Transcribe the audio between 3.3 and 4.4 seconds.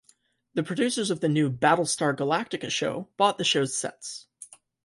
the show's sets.